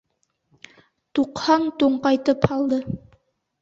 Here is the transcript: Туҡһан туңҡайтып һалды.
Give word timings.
Туҡһан 1.19 1.69
туңҡайтып 1.85 2.53
һалды. 2.53 2.85